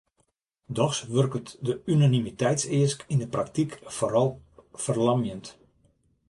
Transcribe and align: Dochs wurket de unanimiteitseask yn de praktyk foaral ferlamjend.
Dochs 0.77 0.99
wurket 1.13 1.49
de 1.67 1.75
unanimiteitseask 1.93 2.99
yn 3.13 3.21
de 3.23 3.27
praktyk 3.35 3.71
foaral 3.95 4.29
ferlamjend. 4.83 5.45